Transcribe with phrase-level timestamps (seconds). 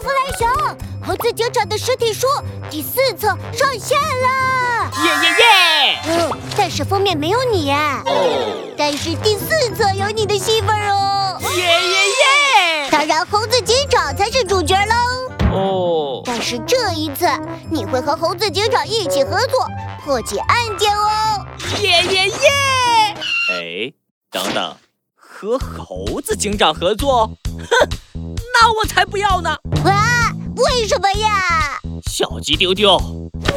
[0.00, 0.48] 弗莱熊，
[1.04, 2.26] 猴子警长的实体书
[2.70, 4.90] 第四册上线了！
[5.04, 5.98] 耶耶耶！
[6.06, 8.02] 嗯，但是封面没有你呀。
[8.06, 8.12] 哦，
[8.76, 11.38] 但是第四册有你的戏份哦。
[11.56, 12.90] 耶耶耶！
[12.90, 14.94] 当然，猴子警长才是主角喽。
[15.52, 17.26] 哦，但是这一次，
[17.70, 19.66] 你会和猴子警长一起合作
[20.04, 21.44] 破解案件哦。
[21.80, 22.34] 耶耶耶！
[23.50, 23.92] 哎，
[24.30, 24.76] 等等，
[25.16, 27.30] 和猴子警长合作？
[27.58, 29.56] 哼，那我才不要呢！
[30.88, 31.78] 什么呀？
[32.10, 32.96] 小鸡丢丢，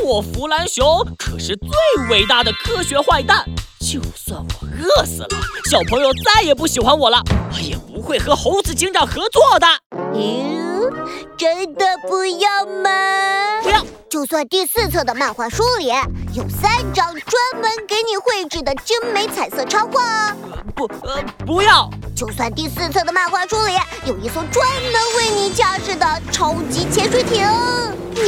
[0.04, 0.86] 我弗兰熊
[1.18, 1.70] 可是最
[2.10, 3.46] 伟大的科学坏蛋。
[3.80, 5.30] 就算我饿死了，
[5.70, 7.24] 小朋友再也不喜欢我了，
[7.54, 9.68] 我也不会和猴子警长合作的。
[10.14, 10.92] 嗯，
[11.38, 13.62] 真的不要吗？
[13.64, 13.82] 不要！
[14.10, 15.90] 就算第四册的漫画书里
[16.34, 20.34] 有三张专门给你绘制的精美彩色插画，
[20.74, 21.90] 不，呃，不要！
[22.16, 23.74] 就算第四册的漫画书里
[24.06, 27.46] 有一艘专门为你驾驶的超级潜水艇，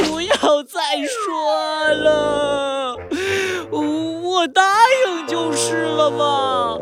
[0.05, 2.97] 不要再说了，
[3.71, 4.61] 我答
[5.07, 6.77] 应就是了嘛。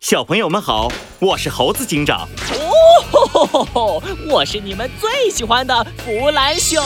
[0.00, 2.28] 小朋友们好，我是猴子警长。
[2.50, 6.82] 哦吼吼吼，我是你们最喜欢的弗兰熊。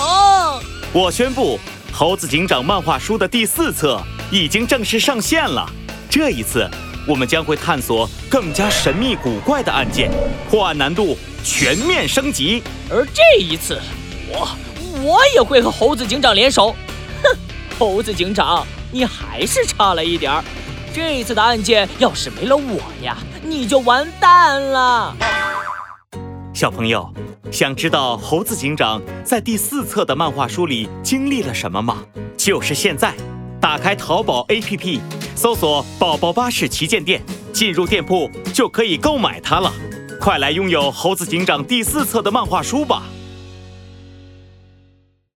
[0.93, 1.59] 我宣布，
[1.99, 5.69] 猴子警长漫画书的第四册已经正式上线了。
[6.09, 6.65] 这一次，
[7.09, 10.09] 我们将会探索更加神秘古怪的案件，
[10.49, 12.63] 破案难度全面升级。
[12.89, 13.81] 而这一次，
[14.29, 14.49] 我
[15.03, 16.73] 我也会和猴子警长联手。
[17.25, 17.37] 哼，
[17.77, 20.45] 猴子警长，你还是差了一点儿。
[20.95, 25.17] 这次的案件要是没了我呀，你就完蛋了。
[26.59, 27.09] 小朋友，
[27.53, 32.03] 想知道猴子警长在第四册的漫画书里经历了什么吗？
[32.37, 33.15] 就是现在，
[33.61, 34.99] 打开淘宝 APP，
[35.37, 37.23] 搜索“宝宝巴士旗舰店”，
[37.55, 39.73] 进入店铺就可以购买它了。
[40.21, 43.05] 快来拥有猴子警长第四册的漫画书吧！